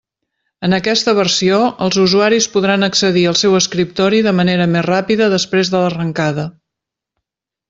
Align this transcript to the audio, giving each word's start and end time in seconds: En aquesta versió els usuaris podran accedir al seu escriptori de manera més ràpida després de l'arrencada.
En 0.67 0.75
aquesta 0.75 1.11
versió 1.17 1.59
els 1.87 1.99
usuaris 2.05 2.47
podran 2.55 2.87
accedir 2.87 3.27
al 3.33 3.37
seu 3.43 3.59
escriptori 3.61 4.23
de 4.29 4.35
manera 4.41 4.67
més 4.77 4.87
ràpida 4.91 5.29
després 5.39 5.73
de 5.75 5.83
l'arrencada. 5.85 6.49